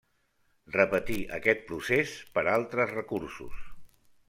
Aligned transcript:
Repetir 0.75 1.17
aquest 1.37 1.61
procés 1.67 2.15
per 2.39 2.47
altres 2.55 2.95
recursos. 2.97 3.63